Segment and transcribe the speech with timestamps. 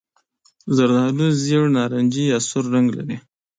[0.75, 3.17] زردالو ژېړ نارنجي یا سور رنګ لري.